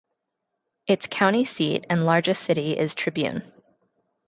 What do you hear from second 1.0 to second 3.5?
county seat and largest city is Tribune.